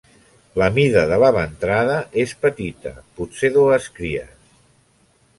[0.59, 4.33] La mida de la ventrada és petita, potser dues cries.